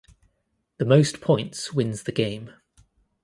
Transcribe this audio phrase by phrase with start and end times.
[0.79, 2.51] The most points wins the game.